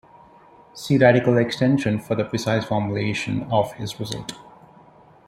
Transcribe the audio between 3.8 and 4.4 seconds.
result.